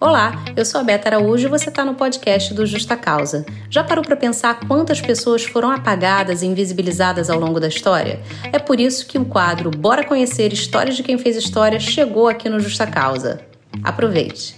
[0.00, 3.44] Olá, eu sou a Beta Araújo e você está no podcast do Justa Causa.
[3.68, 8.20] Já parou para pensar quantas pessoas foram apagadas e invisibilizadas ao longo da história?
[8.52, 12.48] É por isso que o quadro Bora Conhecer Histórias de Quem Fez História chegou aqui
[12.48, 13.40] no Justa Causa.
[13.82, 14.56] Aproveite!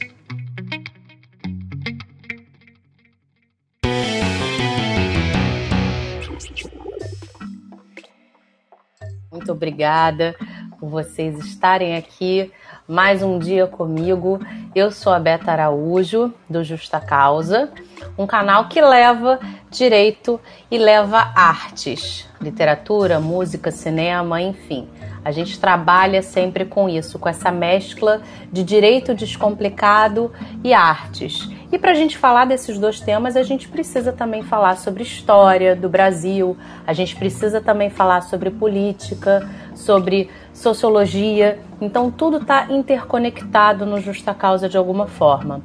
[9.32, 10.36] Muito obrigada
[10.78, 12.52] por vocês estarem aqui
[12.90, 14.40] mais um dia comigo.
[14.74, 17.70] Eu sou a Beta Araújo, do Justa Causa,
[18.18, 19.38] um canal que leva
[19.70, 24.88] direito e leva artes, literatura, música, cinema, enfim.
[25.24, 30.32] A gente trabalha sempre com isso, com essa mescla de direito descomplicado
[30.64, 31.48] e artes.
[31.70, 35.76] E para a gente falar desses dois temas, a gente precisa também falar sobre história
[35.76, 40.28] do Brasil, a gente precisa também falar sobre política, sobre
[40.60, 41.58] sociologia.
[41.80, 45.62] Então tudo está interconectado no Justa Causa de alguma forma.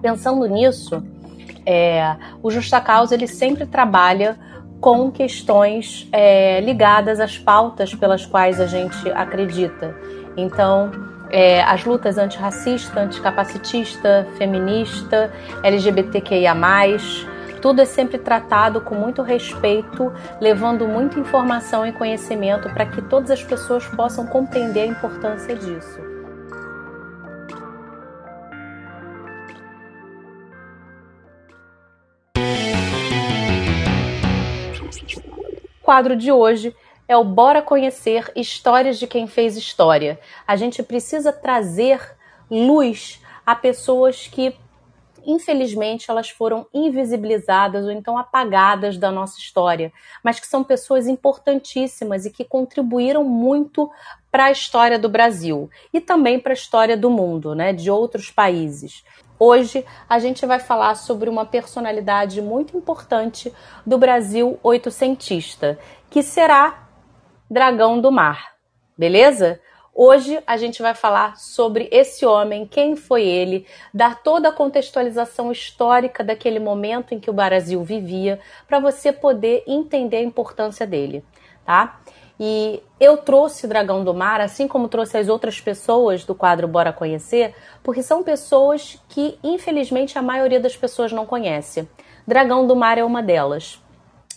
[0.00, 1.02] Pensando nisso,
[1.64, 4.38] é, o Justa Causa ele sempre trabalha
[4.80, 9.94] com questões é, ligadas às pautas pelas quais a gente acredita.
[10.36, 10.90] Então,
[11.30, 15.32] é, as lutas antirracista, anticapacitista, feminista,
[15.62, 16.54] LGBTQIA+,
[17.62, 23.30] tudo é sempre tratado com muito respeito, levando muita informação e conhecimento para que todas
[23.30, 26.00] as pessoas possam compreender a importância disso.
[35.80, 36.74] O quadro de hoje
[37.06, 40.18] é o Bora Conhecer Histórias de Quem Fez História.
[40.46, 42.00] A gente precisa trazer
[42.50, 44.56] luz a pessoas que
[45.26, 49.92] infelizmente, elas foram invisibilizadas ou então apagadas da nossa história,
[50.22, 53.90] mas que são pessoas importantíssimas e que contribuíram muito
[54.30, 58.30] para a história do Brasil e também para a história do mundo, né, de outros
[58.30, 59.04] países.
[59.38, 63.52] Hoje a gente vai falar sobre uma personalidade muito importante
[63.84, 65.78] do Brasil oitocentista,
[66.08, 66.88] que será
[67.50, 68.52] Dragão do Mar.
[68.96, 69.60] Beleza?
[69.94, 75.52] Hoje a gente vai falar sobre esse homem, quem foi ele, dar toda a contextualização
[75.52, 81.22] histórica daquele momento em que o Brasil vivia, para você poder entender a importância dele,
[81.62, 82.00] tá?
[82.40, 86.92] E eu trouxe Dragão do Mar, assim como trouxe as outras pessoas do quadro Bora
[86.92, 91.86] Conhecer, porque são pessoas que, infelizmente, a maioria das pessoas não conhece.
[92.26, 93.78] Dragão do Mar é uma delas.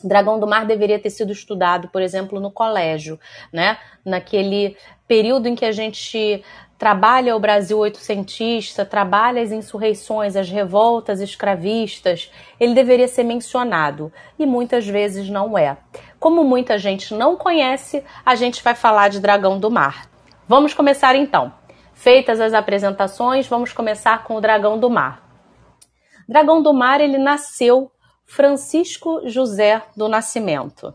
[0.04, 3.20] Dragão do Mar deveria ter sido estudado, por exemplo, no colégio,
[3.52, 3.80] né?
[4.06, 4.78] Naquele
[5.08, 6.44] período em que a gente
[6.78, 14.46] trabalha o Brasil oitocentista, trabalha as insurreições, as revoltas escravistas, ele deveria ser mencionado e
[14.46, 15.78] muitas vezes não é.
[16.20, 20.10] Como muita gente não conhece, a gente vai falar de Dragão do Mar.
[20.48, 21.54] Vamos começar então.
[21.94, 25.24] Feitas as apresentações, vamos começar com o Dragão do Mar.
[26.28, 27.90] Dragão do Mar, ele nasceu
[28.26, 30.94] Francisco José do Nascimento.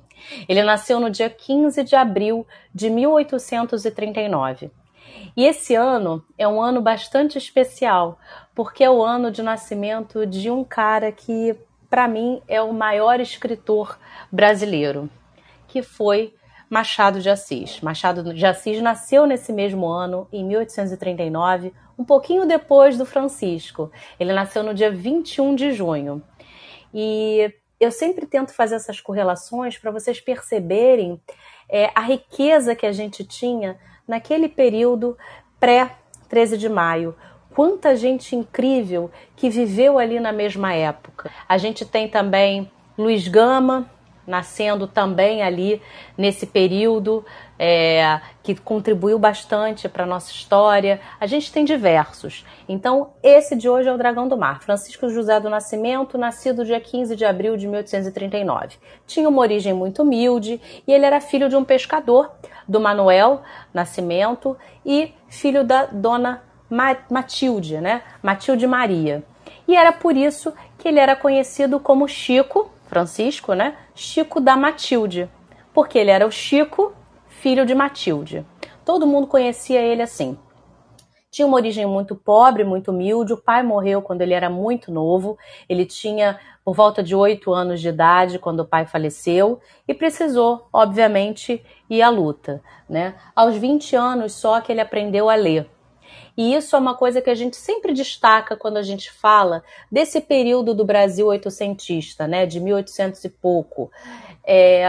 [0.48, 4.70] Ele nasceu no dia 15 de abril de 1839.
[5.36, 8.18] E esse ano é um ano bastante especial,
[8.54, 11.56] porque é o ano de nascimento de um cara que,
[11.88, 13.98] para mim, é o maior escritor
[14.30, 15.08] brasileiro,
[15.68, 16.34] que foi
[16.68, 17.80] Machado de Assis.
[17.80, 23.90] Machado de Assis nasceu nesse mesmo ano, em 1839, um pouquinho depois do Francisco.
[24.18, 26.22] Ele nasceu no dia 21 de junho.
[26.92, 31.20] E eu sempre tento fazer essas correlações para vocês perceberem
[31.68, 35.16] é, a riqueza que a gente tinha naquele período
[35.58, 37.14] pré-13 de maio.
[37.54, 41.30] Quanta gente incrível que viveu ali na mesma época.
[41.48, 43.90] A gente tem também Luiz Gama,
[44.26, 45.80] nascendo também ali
[46.16, 47.24] nesse período,
[47.58, 51.00] é, que contribuiu bastante para a nossa história.
[51.20, 52.44] A gente tem diversos.
[52.68, 54.62] Então, esse de hoje é o Dragão do Mar.
[54.62, 58.76] Francisco José do Nascimento, nascido dia 15 de abril de 1839.
[59.06, 62.30] Tinha uma origem muito humilde e ele era filho de um pescador,
[62.66, 63.42] do Manuel
[63.74, 64.56] Nascimento,
[64.86, 66.42] e filho da dona
[67.10, 68.02] Matilde, né?
[68.22, 69.24] Matilde Maria.
[69.66, 73.76] E era por isso que ele era conhecido como Chico, Francisco, né?
[73.94, 75.30] Chico da Matilde,
[75.72, 76.92] porque ele era o Chico,
[77.28, 78.44] filho de Matilde.
[78.84, 80.36] Todo mundo conhecia ele assim.
[81.30, 83.32] Tinha uma origem muito pobre, muito humilde.
[83.32, 85.38] O pai morreu quando ele era muito novo.
[85.68, 90.66] Ele tinha por volta de oito anos de idade quando o pai faleceu e precisou,
[90.72, 92.60] obviamente, ir à luta.
[92.88, 93.14] Né?
[93.36, 95.70] Aos 20 anos só que ele aprendeu a ler.
[96.36, 100.20] E isso é uma coisa que a gente sempre destaca quando a gente fala desse
[100.20, 103.90] período do Brasil oitocentista, né, de 1800 e pouco.
[104.44, 104.86] É,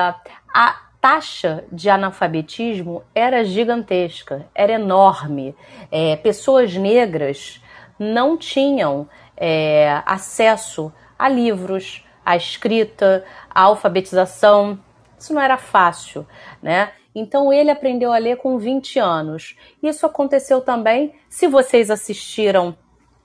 [0.54, 5.56] a taxa de analfabetismo era gigantesca, era enorme.
[5.92, 7.62] É, pessoas negras
[7.98, 14.80] não tinham é, acesso a livros, a escrita, a alfabetização.
[15.18, 16.26] Isso não era fácil,
[16.62, 16.92] né?
[17.14, 19.56] Então ele aprendeu a ler com 20 anos.
[19.82, 22.76] Isso aconteceu também, se vocês assistiram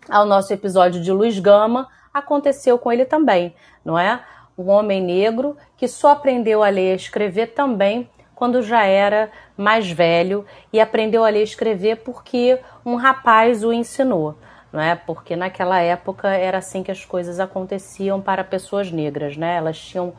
[0.08, 3.54] ao nosso episódio de Luiz Gama, aconteceu com ele também,
[3.84, 4.20] não é?
[4.58, 9.90] Um homem negro que só aprendeu a ler e escrever também quando já era mais
[9.90, 14.36] velho e aprendeu a ler e escrever porque um rapaz o ensinou,
[14.72, 14.94] não é?
[14.94, 19.56] Porque naquela época era assim que as coisas aconteciam para pessoas negras, né?
[19.56, 20.12] Elas tinham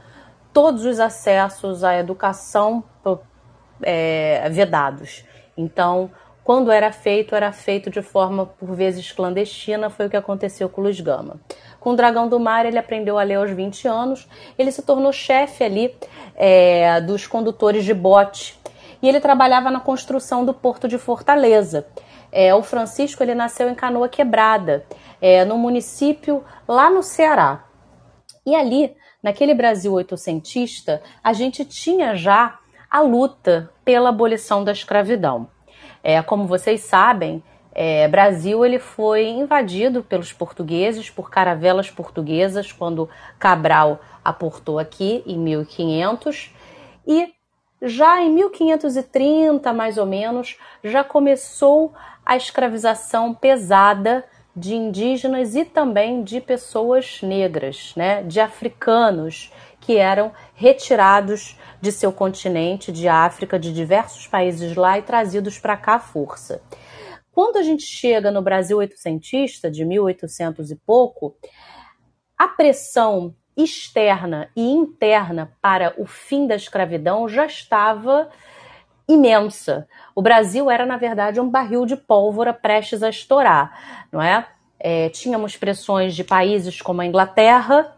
[0.52, 2.84] todos os acessos à educação
[3.82, 5.24] é, vedados.
[5.56, 6.12] Então,
[6.44, 10.80] quando era feito, era feito de forma por vezes clandestina, foi o que aconteceu com
[10.80, 11.42] o Luiz Gama.
[11.80, 14.28] Com o Dragão do Mar, ele aprendeu a ler aos 20 anos,
[14.58, 15.94] ele se tornou chefe ali
[16.36, 18.58] é, dos condutores de bote
[19.02, 21.86] e ele trabalhava na construção do porto de Fortaleza.
[22.32, 24.86] É, o Francisco ele nasceu em Canoa Quebrada,
[25.22, 27.66] é, no município lá no Ceará.
[28.46, 32.58] E ali, naquele Brasil oitocentista, a gente tinha já
[32.90, 35.48] a luta pela abolição da escravidão.
[36.04, 37.44] É, como vocês sabem,
[37.74, 45.38] é, Brasil ele foi invadido pelos portugueses, por caravelas portuguesas, quando Cabral aportou aqui em
[45.38, 46.54] 1500
[47.06, 47.32] e
[47.82, 51.94] já em 1530, mais ou menos, já começou
[52.26, 54.26] a escravização pesada
[54.56, 59.54] de indígenas e também de pessoas negras, né, de africanos
[59.88, 65.78] que eram retirados de seu continente, de África, de diversos países lá e trazidos para
[65.78, 66.62] cá à força.
[67.32, 71.38] Quando a gente chega no Brasil oitocentista, de 1800 e pouco,
[72.38, 78.30] a pressão externa e interna para o fim da escravidão já estava
[79.08, 79.88] imensa.
[80.14, 84.46] O Brasil era, na verdade, um barril de pólvora prestes a estourar, não é?
[84.78, 87.97] é tínhamos pressões de países como a Inglaterra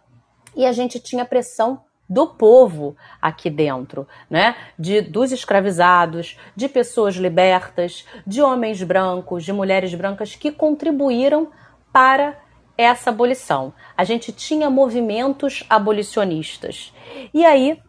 [0.59, 1.79] e a gente tinha pressão
[2.09, 4.57] do povo aqui dentro, né?
[4.77, 11.49] De dos escravizados, de pessoas libertas, de homens brancos, de mulheres brancas que contribuíram
[11.93, 12.37] para
[12.77, 13.73] essa abolição.
[13.95, 16.93] A gente tinha movimentos abolicionistas.
[17.33, 17.79] E aí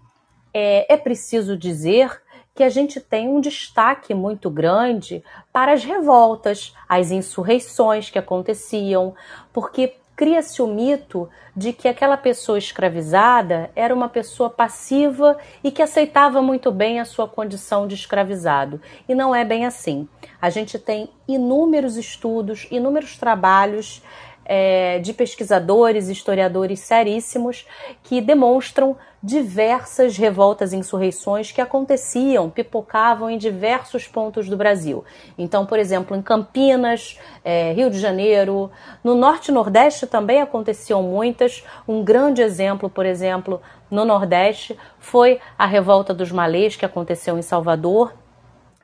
[0.54, 2.22] é, é preciso dizer
[2.54, 9.12] que a gente tem um destaque muito grande para as revoltas, as insurreições que aconteciam,
[9.52, 15.80] porque cria-se o mito de que aquela pessoa escravizada era uma pessoa passiva e que
[15.80, 18.82] aceitava muito bem a sua condição de escravizado.
[19.08, 20.06] E não é bem assim.
[20.38, 24.02] A gente tem inúmeros estudos, inúmeros trabalhos
[24.44, 27.66] é, de pesquisadores, historiadores seríssimos
[28.02, 35.04] que demonstram diversas revoltas e insurreições que aconteciam, pipocavam em diversos pontos do Brasil.
[35.36, 38.70] Então, por exemplo, em Campinas, é, Rio de Janeiro,
[39.04, 41.62] no Norte e Nordeste também aconteciam muitas.
[41.86, 43.60] Um grande exemplo, por exemplo,
[43.90, 48.14] no Nordeste foi a Revolta dos Malês, que aconteceu em Salvador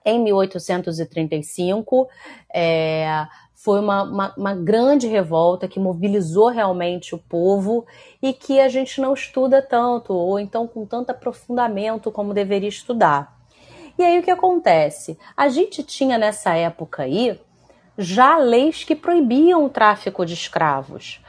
[0.05, 2.08] em 1835.
[2.53, 3.26] É,
[3.56, 7.87] foi uma, uma, uma, grande revolta que mobilizou realmente o povo
[8.23, 13.35] e que a gente não estuda tanto, ou então com tanto aprofundamento como deveria estudar.
[13.99, 15.19] E aí o que acontece?
[15.35, 17.41] A gente tinha nessa época aí
[17.97, 21.23] já leis que proibiam o tráfico de escravos.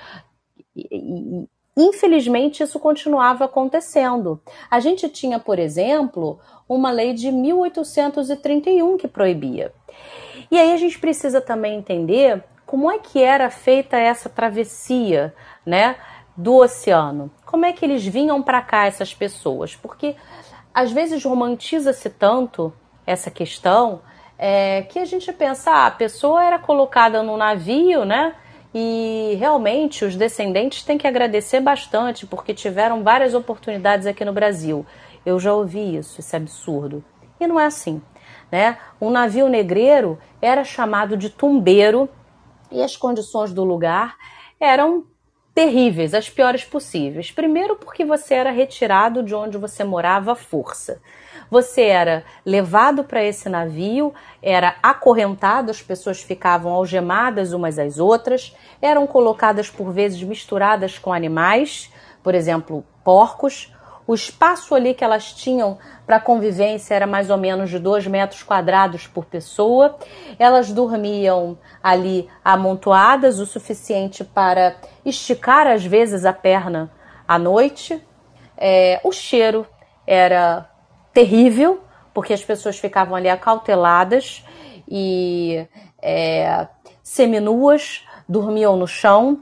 [0.75, 4.41] E, e, infelizmente, isso continuava acontecendo.
[4.69, 9.71] A gente tinha, por exemplo, uma lei de 1831 que proibia.
[10.49, 15.33] E aí a gente precisa também entender como é que era feita essa travessia,
[15.65, 15.95] né,
[16.35, 17.31] do oceano.
[17.45, 19.75] Como é que eles vinham para cá essas pessoas?
[19.75, 20.15] Porque
[20.73, 22.71] às vezes romantiza-se tanto
[23.05, 24.01] essa questão
[24.37, 28.35] é, que a gente pensa, ah, a pessoa era colocada no navio, né?
[28.73, 34.85] E realmente os descendentes têm que agradecer bastante porque tiveram várias oportunidades aqui no Brasil.
[35.25, 37.03] Eu já ouvi isso, isso é absurdo.
[37.39, 38.01] E não é assim.
[38.51, 38.77] Né?
[38.99, 42.09] Um navio negreiro era chamado de tumbeiro
[42.71, 44.15] e as condições do lugar
[44.59, 45.05] eram
[45.53, 47.31] terríveis, as piores possíveis.
[47.31, 51.01] Primeiro, porque você era retirado de onde você morava à força.
[51.49, 58.55] Você era levado para esse navio, era acorrentado, as pessoas ficavam algemadas umas às outras,
[58.81, 63.73] eram colocadas por vezes misturadas com animais, por exemplo, porcos,
[64.07, 68.41] o espaço ali que elas tinham para convivência era mais ou menos de 2 metros
[68.41, 69.97] quadrados por pessoa.
[70.39, 76.89] Elas dormiam ali amontoadas o suficiente para esticar às vezes a perna
[77.27, 78.01] à noite.
[78.57, 79.67] É, o cheiro
[80.07, 80.69] era
[81.13, 81.83] terrível,
[82.13, 84.45] porque as pessoas ficavam ali acauteladas
[84.87, 85.67] e
[86.01, 86.65] é,
[87.03, 89.41] seminuas dormiam no chão.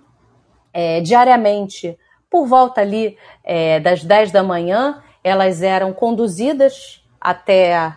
[0.74, 1.98] É, diariamente,
[2.36, 7.96] por volta ali é, das 10 da manhã, elas eram conduzidas até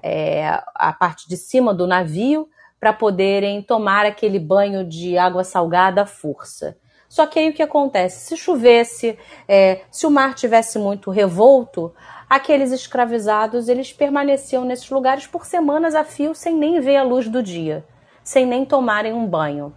[0.00, 6.02] é, a parte de cima do navio para poderem tomar aquele banho de água salgada
[6.02, 6.78] à força.
[7.08, 8.28] Só que aí o que acontece?
[8.28, 11.92] Se chovesse, é, se o mar tivesse muito revolto,
[12.30, 17.28] aqueles escravizados eles permaneciam nesses lugares por semanas a fio sem nem ver a luz
[17.28, 17.84] do dia,
[18.22, 19.74] sem nem tomarem um banho.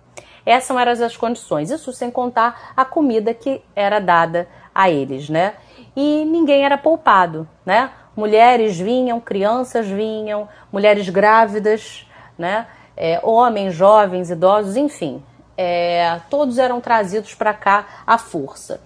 [0.48, 1.70] Essas eram as condições.
[1.70, 5.56] Isso sem contar a comida que era dada a eles, né?
[5.94, 7.92] E ninguém era poupado, né?
[8.16, 12.66] Mulheres vinham, crianças vinham, mulheres grávidas, né?
[12.96, 15.22] É, homens, jovens, idosos, enfim,
[15.58, 18.80] é, todos eram trazidos para cá à força.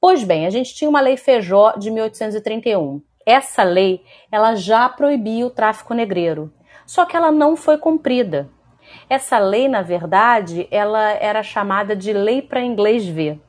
[0.00, 3.00] Pois bem, a gente tinha uma lei Feijó de 1831.
[3.24, 6.52] Essa lei, ela já proibia o tráfico negreiro,
[6.84, 8.50] só que ela não foi cumprida.
[9.08, 13.40] Essa lei, na verdade, ela era chamada de lei para inglês ver,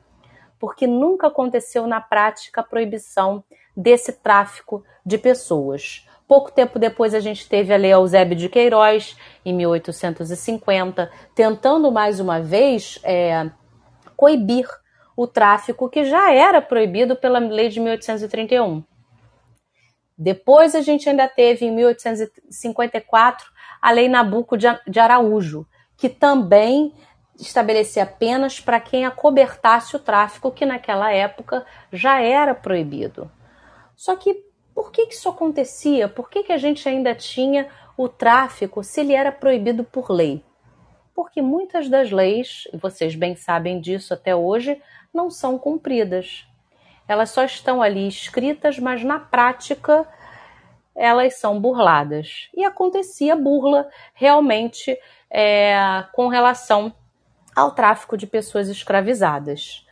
[0.58, 3.42] porque nunca aconteceu na prática a proibição
[3.76, 6.06] desse tráfico de pessoas.
[6.26, 12.18] Pouco tempo depois a gente teve a Lei Eusébio de Queiroz, em 1850, tentando mais
[12.18, 13.50] uma vez é,
[14.16, 14.66] coibir
[15.16, 18.82] o tráfico que já era proibido pela lei de 1831.
[20.16, 23.46] Depois a gente ainda teve, em 1854,
[23.84, 26.94] a Lei Nabuco de Araújo, que também
[27.38, 33.30] estabelecia penas para quem acobertasse o tráfico, que naquela época já era proibido.
[33.94, 34.42] Só que
[34.74, 36.08] por que, isso acontecia?
[36.08, 40.42] Por que, que a gente ainda tinha o tráfico se ele era proibido por lei?
[41.14, 44.80] Porque muitas das leis, vocês bem sabem disso até hoje,
[45.12, 46.46] não são cumpridas.
[47.06, 50.08] Elas só estão ali escritas, mas na prática
[50.94, 52.48] elas são burladas.
[52.54, 54.96] E acontecia burla realmente
[55.30, 56.92] é, com relação
[57.54, 59.86] ao tráfico de pessoas escravizadas.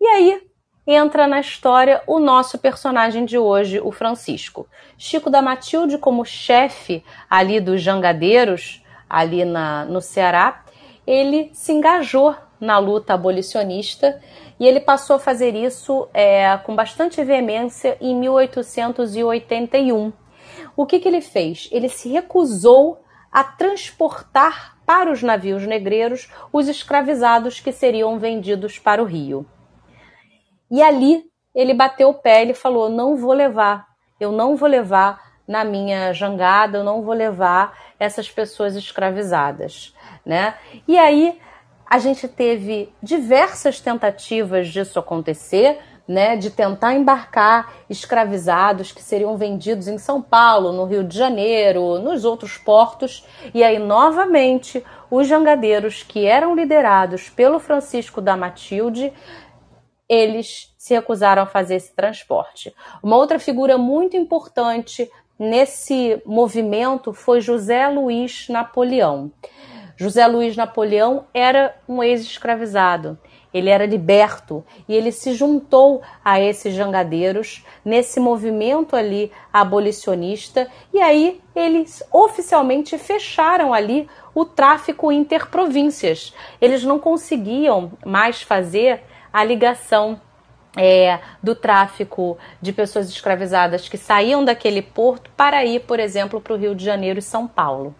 [0.00, 0.42] E aí
[0.86, 4.68] entra na história o nosso personagem de hoje, o Francisco.
[4.96, 10.64] Chico da Matilde, como chefe ali dos jangadeiros, ali na, no Ceará,
[11.06, 14.20] ele se engajou na luta abolicionista
[14.58, 20.12] e ele passou a fazer isso é, com bastante veemência em 1881.
[20.76, 21.68] O que, que ele fez?
[21.72, 23.02] Ele se recusou
[23.32, 29.46] a transportar para os navios negreiros os escravizados que seriam vendidos para o Rio.
[30.70, 33.86] E ali ele bateu o pé, ele falou: "Não vou levar,
[34.20, 40.54] eu não vou levar na minha jangada, eu não vou levar essas pessoas escravizadas", né?
[40.86, 41.38] E aí
[41.88, 49.88] a gente teve diversas tentativas disso acontecer, né, de tentar embarcar escravizados que seriam vendidos
[49.88, 56.02] em São Paulo, no Rio de Janeiro, nos outros portos, e aí novamente os jangadeiros
[56.02, 59.12] que eram liderados pelo Francisco da Matilde
[60.08, 62.74] eles se recusaram a fazer esse transporte.
[63.02, 69.32] Uma outra figura muito importante nesse movimento foi José Luiz Napoleão.
[69.96, 73.18] José Luiz Napoleão era um ex-escravizado.
[73.56, 81.00] Ele era liberto e ele se juntou a esses jangadeiros nesse movimento ali abolicionista e
[81.00, 86.34] aí eles oficialmente fecharam ali o tráfico interprovíncias.
[86.60, 90.20] Eles não conseguiam mais fazer a ligação
[90.76, 96.52] é, do tráfico de pessoas escravizadas que saíam daquele porto para ir, por exemplo, para
[96.52, 97.94] o Rio de Janeiro e São Paulo.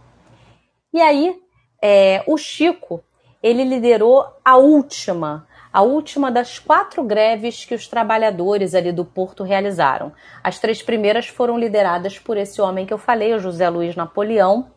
[0.93, 1.35] E aí,
[1.83, 3.03] é, o Chico,
[3.43, 9.43] ele liderou a última, a última das quatro greves que os trabalhadores ali do porto
[9.45, 10.13] realizaram.
[10.43, 14.71] As três primeiras foram lideradas por esse homem que eu falei, o José Luiz Napoleão.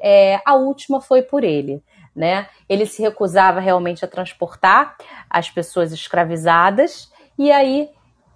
[0.00, 1.82] É, a última foi por ele
[2.14, 2.48] né?
[2.68, 4.96] Ele se recusava realmente a transportar
[5.28, 7.88] as pessoas escravizadas, e aí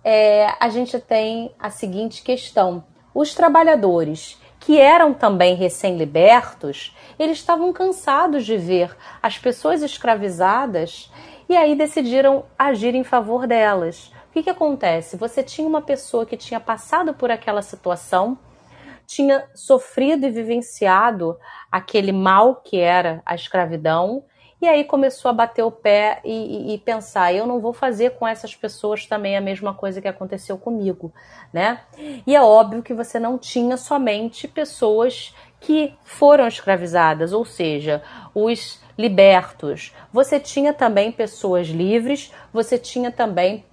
[0.02, 7.72] é, a gente tem a seguinte questão: os trabalhadores que eram também recém-libertos, eles estavam
[7.72, 11.10] cansados de ver as pessoas escravizadas
[11.48, 14.12] e aí decidiram agir em favor delas.
[14.28, 15.16] O que, que acontece?
[15.16, 18.38] Você tinha uma pessoa que tinha passado por aquela situação,
[19.06, 21.38] tinha sofrido e vivenciado
[21.70, 24.24] aquele mal que era a escravidão,
[24.60, 28.12] e aí começou a bater o pé e, e, e, pensar: eu não vou fazer
[28.12, 31.12] com essas pessoas também a mesma coisa que aconteceu comigo,
[31.52, 31.80] né?
[32.26, 38.02] E é óbvio que você não tinha somente pessoas que foram escravizadas, ou seja,
[38.34, 39.94] os libertos.
[40.12, 43.64] Você tinha também pessoas livres, você tinha também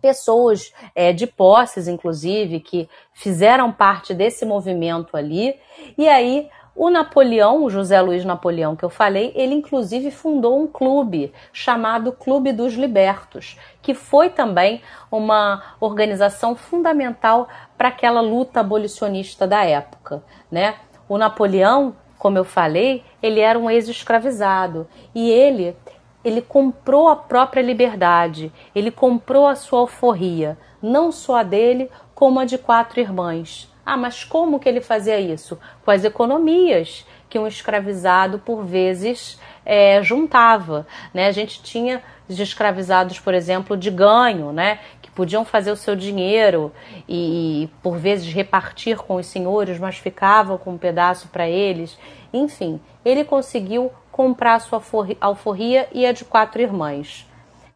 [0.00, 5.58] pessoas é, de posses, inclusive, que fizeram parte desse movimento ali.
[5.98, 10.66] E aí O Napoleão, o José Luiz Napoleão que eu falei, ele inclusive fundou um
[10.66, 19.46] clube chamado Clube dos Libertos, que foi também uma organização fundamental para aquela luta abolicionista
[19.46, 20.76] da época, né?
[21.08, 25.76] O Napoleão, como eu falei, ele era um ex-escravizado e ele
[26.22, 32.38] ele comprou a própria liberdade, ele comprou a sua alforria, não só a dele, como
[32.38, 33.69] a de quatro irmãs.
[33.84, 35.58] Ah, mas como que ele fazia isso?
[35.84, 40.86] Com as economias que um escravizado, por vezes, é, juntava.
[41.14, 41.26] Né?
[41.26, 44.80] A gente tinha os escravizados, por exemplo, de ganho, né?
[45.00, 46.72] que podiam fazer o seu dinheiro
[47.08, 51.98] e, por vezes, repartir com os senhores, mas ficavam com um pedaço para eles.
[52.32, 54.82] Enfim, ele conseguiu comprar a sua
[55.20, 57.26] alforria e a de quatro irmãs.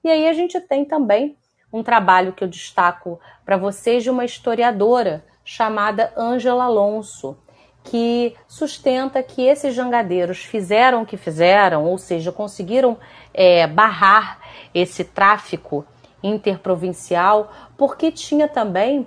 [0.03, 1.37] E aí a gente tem também
[1.73, 7.37] um trabalho que eu destaco para vocês de uma historiadora chamada Ângela Alonso,
[7.85, 12.97] que sustenta que esses jangadeiros fizeram o que fizeram, ou seja, conseguiram
[13.33, 14.41] é, barrar
[14.75, 15.85] esse tráfico
[16.23, 19.07] interprovincial, porque tinha também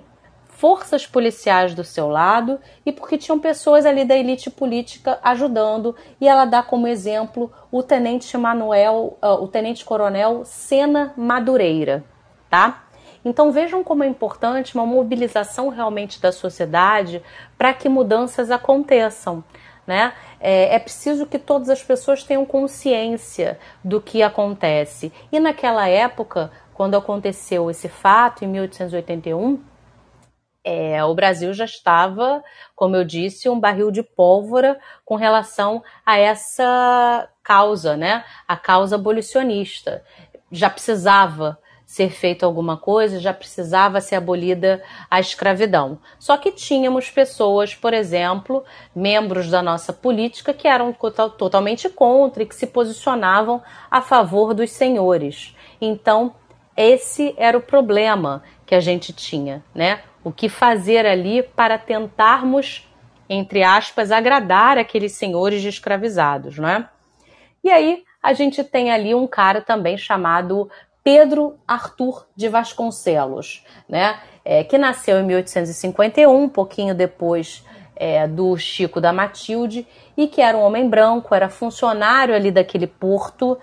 [0.58, 5.94] forças policiais do seu lado e porque tinham pessoas ali da elite política ajudando.
[6.20, 12.04] E ela dá como exemplo o tenente Manuel, uh, o tenente coronel Sena Madureira,
[12.50, 12.87] tá?
[13.24, 17.22] Então vejam como é importante uma mobilização realmente da sociedade
[17.56, 19.42] para que mudanças aconteçam.
[19.86, 20.12] Né?
[20.38, 25.10] É, é, preciso que todas as pessoas tenham consciência do que acontece.
[25.32, 29.58] E naquela época, quando aconteceu esse fato, em 1881,
[30.62, 32.44] é, o Brasil já estava,
[32.76, 38.22] como eu disse, um barril de pólvora com relação a essa causa, né?
[38.46, 40.04] A causa abolicionista.
[40.52, 45.98] Já precisava ser feito alguma coisa, já precisava ser abolida a escravidão.
[46.18, 48.62] Só que tínhamos pessoas, por exemplo,
[48.94, 54.70] membros da nossa política que eram totalmente contra e que se posicionavam a favor dos
[54.70, 55.56] senhores.
[55.80, 56.34] Então,
[56.76, 60.02] esse era o problema que a gente tinha, né?
[60.22, 62.86] O que fazer ali para tentarmos,
[63.30, 66.86] entre aspas, agradar aqueles senhores escravizados, não é?
[67.64, 70.70] E aí a gente tem ali um cara também chamado
[71.08, 74.20] Pedro Arthur de Vasconcelos, né?
[74.44, 77.64] É, que nasceu em 1851, um pouquinho depois
[77.96, 82.86] é, do Chico da Matilde, e que era um homem branco, era funcionário ali daquele
[82.86, 83.56] porto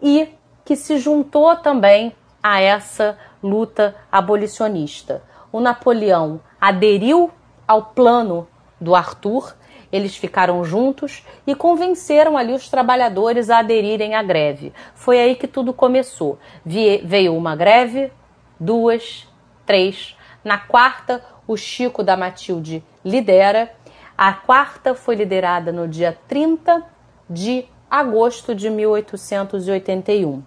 [0.00, 0.28] e
[0.64, 5.20] que se juntou também a essa luta abolicionista.
[5.50, 7.28] O Napoleão aderiu
[7.66, 8.46] ao plano
[8.80, 9.52] do Arthur
[9.94, 14.72] eles ficaram juntos e convenceram ali os trabalhadores a aderirem à greve.
[14.92, 16.36] Foi aí que tudo começou.
[16.66, 18.10] veio uma greve,
[18.58, 19.28] duas,
[19.64, 20.16] três.
[20.42, 23.72] Na quarta, o Chico da Matilde lidera.
[24.18, 26.84] A quarta foi liderada no dia 30
[27.30, 30.42] de agosto de 1881.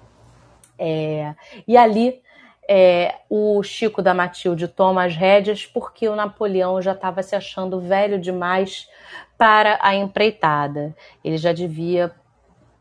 [0.78, 1.34] É,
[1.66, 2.22] e ali
[2.70, 7.80] é, o Chico da Matilde toma as rédeas porque o Napoleão já estava se achando
[7.80, 8.90] velho demais
[9.38, 10.96] para a empreitada.
[11.24, 12.12] Ele já devia,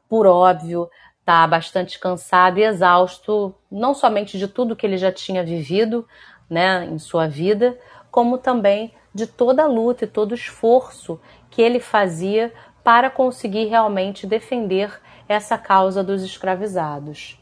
[0.08, 0.88] por óbvio,
[1.20, 6.06] estar tá bastante cansado e exausto, não somente de tudo que ele já tinha vivido
[6.48, 7.78] né, em sua vida,
[8.10, 12.52] como também de toda a luta e todo o esforço que ele fazia
[12.84, 17.38] para conseguir realmente defender essa causa dos escravizados.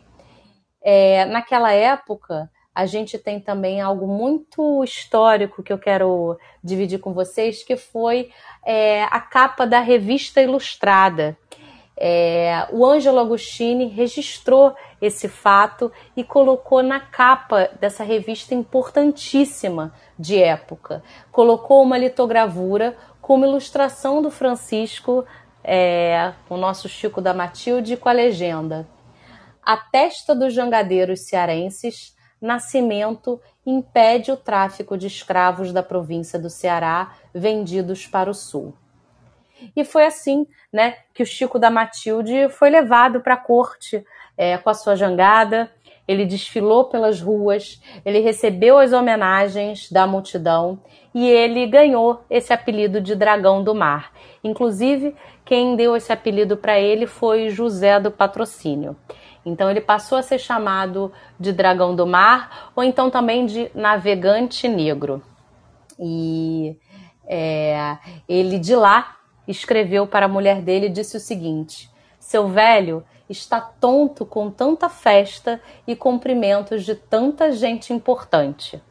[0.82, 7.12] É, naquela época, a gente tem também algo muito histórico que eu quero dividir com
[7.12, 8.30] vocês, que foi
[8.64, 11.36] é, a capa da revista Ilustrada.
[11.96, 20.42] É, o Ângelo Agostini registrou esse fato e colocou na capa dessa revista importantíssima de
[20.42, 21.04] época.
[21.30, 25.24] Colocou uma litogravura com uma ilustração do Francisco,
[25.62, 28.88] é, o nosso Chico da Matilde, com a legenda
[29.64, 32.13] a testa dos jangadeiros cearenses,
[32.44, 38.74] Nascimento impede o tráfico de escravos da província do Ceará vendidos para o sul.
[39.74, 44.04] E foi assim né, que o Chico da Matilde foi levado para a corte
[44.36, 45.70] é, com a sua jangada.
[46.06, 50.78] Ele desfilou pelas ruas, ele recebeu as homenagens da multidão
[51.14, 54.12] e ele ganhou esse apelido de Dragão do Mar.
[54.42, 58.94] Inclusive, quem deu esse apelido para ele foi José do Patrocínio.
[59.44, 64.66] Então ele passou a ser chamado de dragão do mar ou então também de navegante
[64.66, 65.22] negro.
[65.98, 66.76] E
[67.26, 73.04] é, ele de lá escreveu para a mulher dele e disse o seguinte: Seu velho
[73.28, 78.82] está tonto com tanta festa e cumprimentos de tanta gente importante.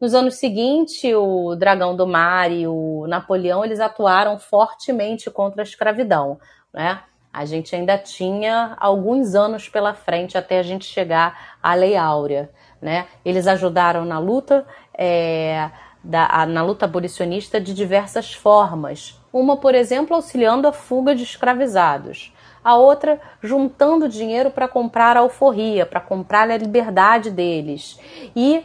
[0.00, 5.62] Nos anos seguintes, o Dragão do Mar e o Napoleão eles atuaram fortemente contra a
[5.62, 6.38] escravidão,
[6.72, 7.02] né?
[7.32, 12.50] A gente ainda tinha alguns anos pela frente até a gente chegar à Lei Áurea,
[12.82, 13.06] né?
[13.24, 15.70] Eles ajudaram na luta é,
[16.02, 19.20] da, na luta abolicionista de diversas formas.
[19.32, 22.34] Uma, por exemplo, auxiliando a fuga de escravizados.
[22.64, 27.98] A outra, juntando dinheiro para comprar a alforria, para comprar a liberdade deles.
[28.34, 28.64] E,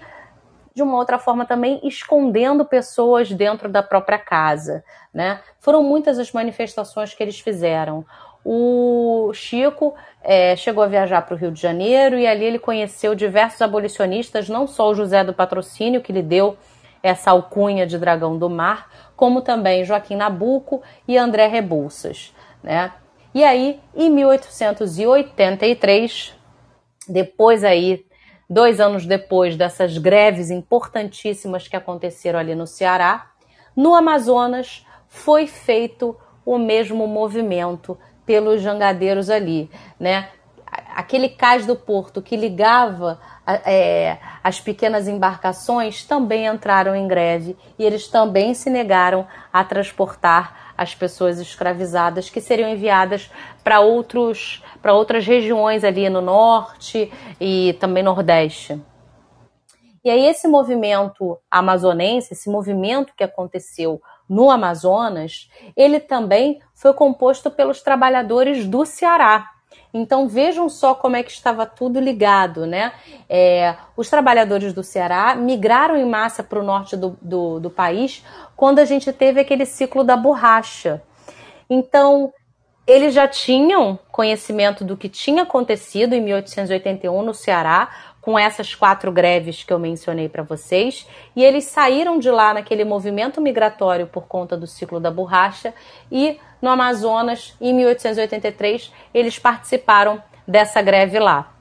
[0.74, 4.84] de uma outra forma, também escondendo pessoas dentro da própria casa.
[5.14, 5.40] Né?
[5.60, 8.06] Foram muitas as manifestações que eles fizeram.
[8.48, 13.16] O Chico é, chegou a viajar para o Rio de Janeiro e ali ele conheceu
[13.16, 16.56] diversos abolicionistas, não só o José do Patrocínio, que lhe deu
[17.02, 22.36] essa alcunha de dragão do mar, como também Joaquim Nabuco e André Rebouças.
[22.62, 22.94] Né?
[23.34, 26.36] E aí, em 1883,
[27.10, 28.06] depois aí,
[28.48, 33.32] dois anos depois dessas greves importantíssimas que aconteceram ali no Ceará,
[33.76, 40.30] no Amazonas foi feito o mesmo movimento pelos jangadeiros ali, né?
[40.96, 43.20] Aquele cais do porto que ligava
[43.66, 50.74] é, as pequenas embarcações também entraram em greve e eles também se negaram a transportar
[50.78, 53.32] as pessoas escravizadas que seriam enviadas
[53.64, 58.82] para outros para outras regiões ali no norte e também nordeste.
[60.04, 67.50] E aí esse movimento amazonense, esse movimento que aconteceu no Amazonas, ele também foi composto
[67.52, 69.52] pelos trabalhadores do Ceará.
[69.94, 72.92] Então vejam só como é que estava tudo ligado, né?
[73.30, 78.24] É, os trabalhadores do Ceará migraram em massa para o norte do, do, do país
[78.58, 81.02] quando a gente teve aquele ciclo da borracha.
[81.70, 82.34] Então
[82.86, 87.90] eles já tinham conhecimento do que tinha acontecido em 1881 no Ceará,
[88.26, 92.84] com essas quatro greves que eu mencionei para vocês, e eles saíram de lá naquele
[92.84, 95.76] movimento migratório por conta do ciclo da borracha
[96.12, 101.54] e no Amazonas, em 1883, eles participaram dessa greve lá.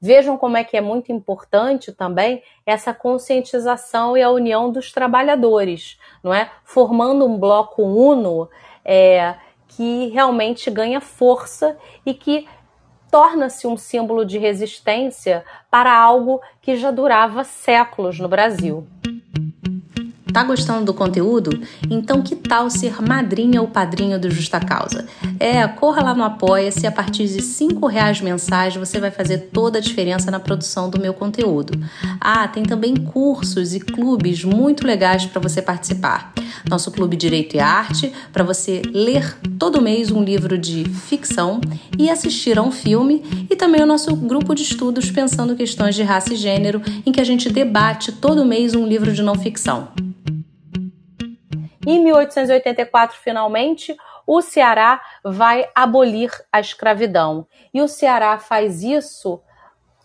[0.00, 6.00] Vejam como é que é muito importante também essa conscientização e a união dos trabalhadores,
[6.24, 6.50] não é?
[6.64, 8.48] Formando um bloco uno
[8.82, 9.34] é,
[9.68, 12.48] que realmente ganha força e que
[13.10, 18.86] torna-se um símbolo de resistência para algo que já durava séculos no Brasil.
[20.32, 21.60] Tá gostando do conteúdo?
[21.90, 25.06] Então que tal ser madrinha ou padrinho do Justa Causa?
[25.38, 29.78] É, corra lá no Apoia-se, a partir de cinco reais mensais você vai fazer toda
[29.78, 31.78] a diferença na produção do meu conteúdo.
[32.20, 36.32] Ah, tem também cursos e clubes muito legais para você participar.
[36.68, 41.60] Nosso Clube Direito e Arte, para você ler todo mês um livro de ficção
[41.98, 46.02] e assistir a um filme, e também o nosso grupo de estudos pensando questões de
[46.02, 49.88] raça e gênero, em que a gente debate todo mês um livro de não ficção.
[51.86, 57.46] Em 1884, finalmente, o Ceará vai abolir a escravidão.
[57.72, 59.40] E o Ceará faz isso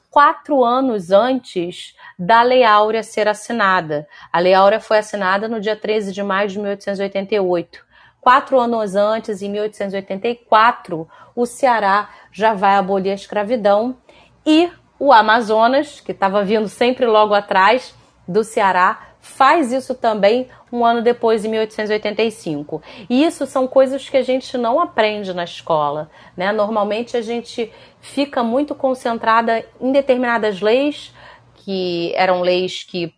[0.10, 4.08] quatro anos antes da Lei Áurea ser assinada.
[4.32, 7.86] A Lei Áurea foi assinada no dia 13 de maio de 1888.
[8.22, 13.98] Quatro anos antes, em 1884, o Ceará já vai abolir a escravidão
[14.46, 17.94] e o Amazonas, que estava vindo sempre logo atrás
[18.26, 22.82] do Ceará, faz isso também um ano depois, em 1885.
[23.10, 26.10] E isso são coisas que a gente não aprende na escola.
[26.38, 26.52] Né?
[26.52, 31.12] Normalmente a gente fica muito concentrada em determinadas leis,
[31.56, 33.14] que eram leis que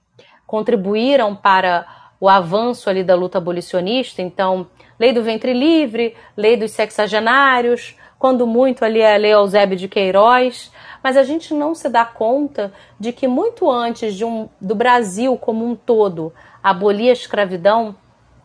[0.46, 1.86] contribuíram para
[2.20, 4.22] o avanço ali da luta abolicionista.
[4.22, 4.66] Então,
[4.98, 9.88] lei do ventre livre, lei dos sexagenários, quando muito ali é a lei Eusébio de
[9.88, 10.72] Queiroz
[11.08, 15.66] mas a gente não se dá conta de que muito antes um, do Brasil como
[15.66, 17.96] um todo abolir a escravidão,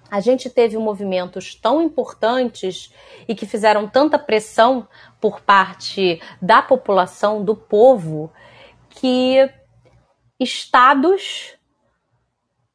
[0.09, 2.95] a gente teve movimentos tão importantes
[3.27, 4.87] e que fizeram tanta pressão
[5.21, 8.31] por parte da população, do povo,
[8.91, 9.51] que
[10.39, 11.57] estados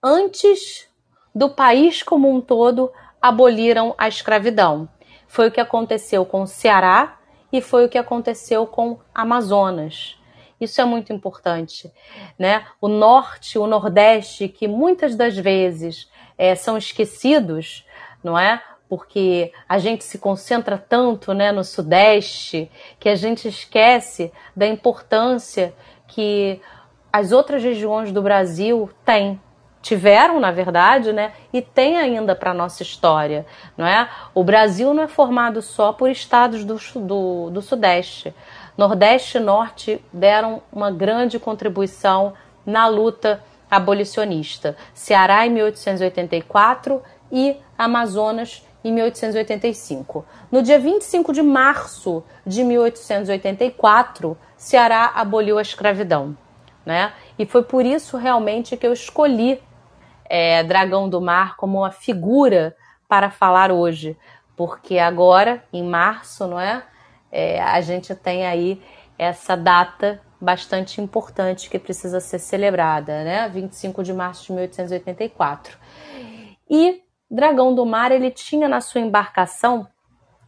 [0.03, 0.89] antes
[1.33, 4.89] do país como um todo aboliram a escravidão.
[5.37, 7.19] Foi o que aconteceu com o Ceará,
[7.53, 10.17] e foi o que aconteceu com Amazonas.
[10.59, 11.93] Isso é muito importante,
[12.39, 12.65] né?
[12.81, 17.85] O norte, o nordeste, que muitas das vezes é, são esquecidos,
[18.23, 18.59] não é?
[18.89, 25.71] Porque a gente se concentra tanto, né, no sudeste, que a gente esquece da importância
[26.07, 26.59] que
[27.13, 29.39] as outras regiões do Brasil têm
[29.87, 33.45] tiveram, na verdade, né, e tem ainda para a nossa história,
[33.77, 34.09] não é?
[34.33, 38.35] O Brasil não é formado só por estados do, do, do Sudeste.
[38.77, 42.33] Nordeste e Norte deram uma grande contribuição
[42.65, 44.75] na luta abolicionista.
[44.93, 50.25] Ceará em 1884 e Amazonas em 1885.
[50.51, 56.37] No dia 25 de março de 1884, Ceará aboliu a escravidão.
[56.85, 57.13] Né?
[57.39, 59.61] E foi por isso realmente que eu escolhi
[60.29, 62.75] é, Dragão do Mar como uma figura
[63.07, 64.17] para falar hoje,
[64.55, 66.83] porque agora, em março, não é?
[67.31, 68.81] é a gente tem aí
[69.17, 73.49] essa data bastante importante que precisa ser celebrada, né?
[73.49, 75.77] 25 de março de 1884.
[76.69, 79.87] E Dragão do Mar, ele tinha na sua embarcação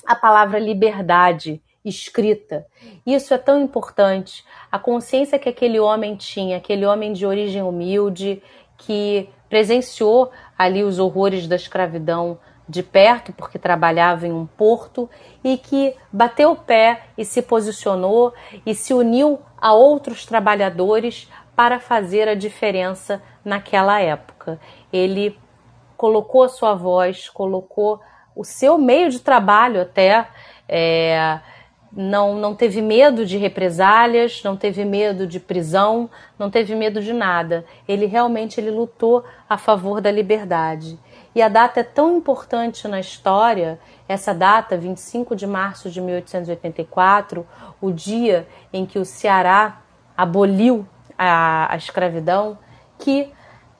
[0.05, 2.65] a palavra liberdade escrita.
[3.05, 4.45] Isso é tão importante.
[4.71, 8.41] A consciência que aquele homem tinha, aquele homem de origem humilde,
[8.77, 15.09] que presenciou ali os horrores da escravidão de perto, porque trabalhava em um porto,
[15.43, 18.31] e que bateu o pé e se posicionou
[18.63, 24.59] e se uniu a outros trabalhadores para fazer a diferença naquela época.
[24.93, 25.37] Ele
[25.97, 27.99] colocou a sua voz, colocou
[28.35, 30.27] o seu meio de trabalho até.
[30.67, 31.39] É,
[31.91, 37.13] não, não teve medo de represálias, não teve medo de prisão, não teve medo de
[37.13, 37.65] nada.
[37.87, 40.99] Ele realmente ele lutou a favor da liberdade.
[41.33, 47.45] E a data é tão importante na história, essa data, 25 de março de 1884,
[47.79, 49.81] o dia em que o Ceará
[50.17, 52.57] aboliu a, a escravidão,
[52.97, 53.31] que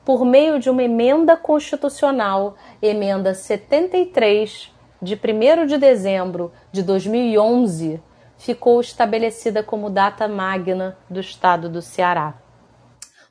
[0.06, 8.02] por meio de uma emenda constitucional, emenda 73 de 1 de dezembro de 2011,
[8.38, 12.36] ficou estabelecida como data magna do estado do Ceará.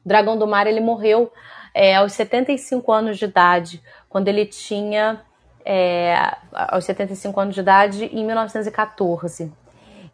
[0.04, 1.32] O Dragão do Mar ele morreu
[1.74, 5.22] é, aos 75 anos de idade, quando ele tinha
[5.64, 6.14] é,
[6.52, 9.52] aos 75 anos de idade em 1914.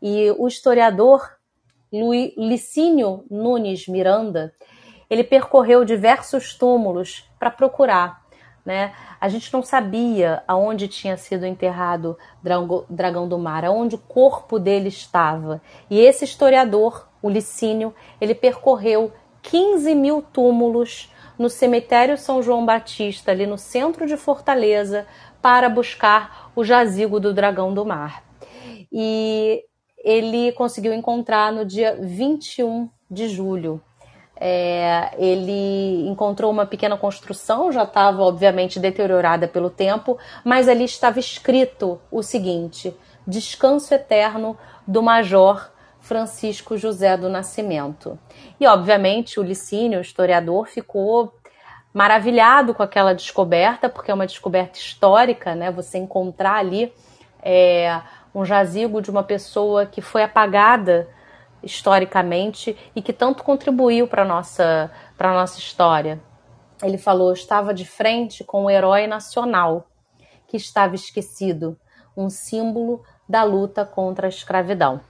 [0.02, 1.30] E o historiador
[1.92, 4.52] Luiz, Licínio Nunes Miranda,
[5.08, 8.23] ele percorreu diversos túmulos para procurar.
[8.64, 8.94] Né?
[9.20, 12.16] A gente não sabia aonde tinha sido enterrado
[12.88, 15.60] Dragão do Mar, aonde o corpo dele estava.
[15.90, 23.32] E esse historiador, o Licínio, ele percorreu 15 mil túmulos no cemitério São João Batista,
[23.32, 25.06] ali no centro de Fortaleza,
[25.42, 28.24] para buscar o jazigo do dragão do mar.
[28.90, 29.62] E
[29.98, 33.80] ele conseguiu encontrar no dia 21 de julho.
[34.36, 41.18] É, ele encontrou uma pequena construção, já estava obviamente deteriorada pelo tempo, mas ali estava
[41.18, 42.94] escrito o seguinte:
[43.26, 45.70] Descanso eterno do Major
[46.00, 48.18] Francisco José do Nascimento.
[48.60, 51.32] E, obviamente, o Licínio, o historiador, ficou
[51.94, 55.70] maravilhado com aquela descoberta, porque é uma descoberta histórica, né?
[55.70, 56.92] Você encontrar ali
[57.42, 58.00] é,
[58.34, 61.08] um jazigo de uma pessoa que foi apagada
[61.64, 66.20] historicamente e que tanto contribuiu para nossa para nossa história.
[66.82, 69.86] Ele falou: estava de frente com o herói nacional
[70.46, 71.78] que estava esquecido,
[72.16, 75.00] um símbolo da luta contra a escravidão.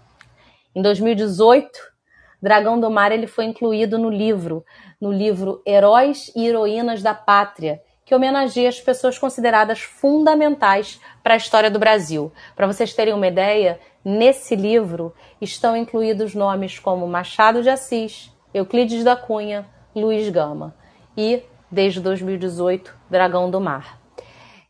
[0.74, 1.94] Em 2018,
[2.40, 4.64] Dragão do Mar ele foi incluído no livro,
[5.00, 11.36] no livro Heróis e Heroínas da Pátria, que homenageia as pessoas consideradas fundamentais para a
[11.38, 12.30] história do Brasil.
[12.54, 19.02] Para vocês terem uma ideia, nesse livro estão incluídos nomes como Machado de Assis, Euclides
[19.02, 20.76] da Cunha, Luiz Gama
[21.16, 24.00] e, desde 2018, Dragão do Mar.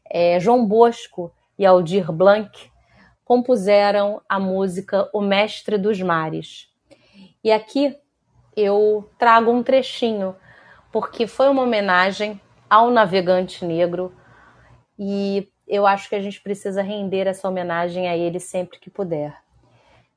[0.09, 2.71] É, João Bosco e Aldir Blanc
[3.25, 6.69] compuseram a música O Mestre dos Mares.
[7.43, 7.97] E aqui
[8.57, 10.37] eu trago um trechinho,
[10.93, 14.15] porque foi uma homenagem ao navegante negro
[14.99, 19.37] e eu acho que a gente precisa render essa homenagem a ele sempre que puder.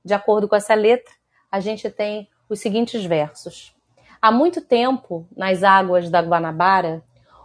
[0.04, 1.14] De acordo com essa letra,
[1.52, 3.76] a gente tem os seguintes versos.
[4.22, 7.04] Há muito tempo, nas águas da Guanabara,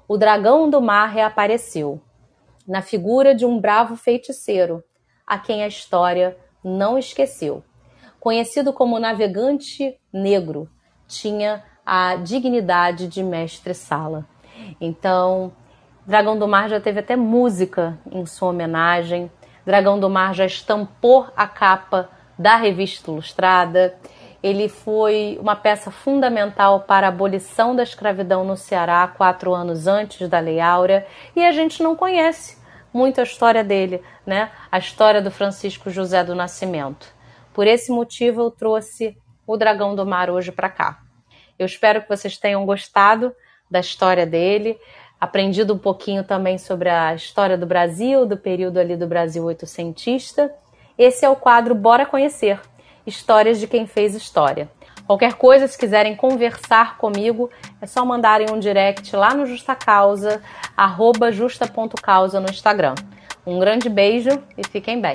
[0.08, 2.00] o dragão do mar reapareceu,
[2.66, 4.82] na figura de um bravo feiticeiro
[5.26, 7.64] a quem a história não esqueceu.
[8.20, 10.68] Conhecido como navegante negro,
[11.08, 14.26] tinha a dignidade de mestre-sala.
[14.80, 15.52] Então,
[16.06, 19.30] Dragão do Mar já teve até música em sua homenagem.
[19.64, 23.94] Dragão do Mar já estampou a capa da revista Ilustrada.
[24.42, 30.28] Ele foi uma peça fundamental para a abolição da escravidão no Ceará quatro anos antes
[30.28, 32.60] da Lei Áurea e a gente não conhece
[32.92, 34.50] muito a história dele, né?
[34.70, 37.06] A história do Francisco José do Nascimento.
[37.54, 40.98] Por esse motivo eu trouxe o Dragão do Mar hoje para cá.
[41.56, 43.32] Eu espero que vocês tenham gostado
[43.70, 44.78] da história dele,
[45.22, 50.52] aprendido um pouquinho também sobre a história do Brasil, do período ali do Brasil oitocentista.
[50.98, 52.60] Esse é o quadro Bora Conhecer
[53.06, 54.68] Histórias de quem fez história.
[55.06, 57.48] Qualquer coisa, se quiserem conversar comigo,
[57.80, 60.42] é só mandarem um direct lá no Justa Causa,
[60.76, 62.96] arroba justa.causa no Instagram.
[63.46, 65.14] Um grande beijo e fiquem bem.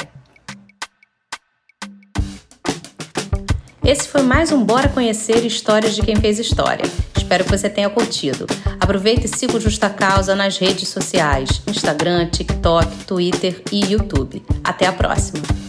[3.84, 7.07] Esse foi mais um Bora Conhecer Histórias de Quem Fez História.
[7.28, 8.48] Espero que você tenha curtido.
[8.80, 14.42] Aproveite e siga o Justa Causa nas redes sociais: Instagram, TikTok, Twitter e YouTube.
[14.64, 15.67] Até a próxima!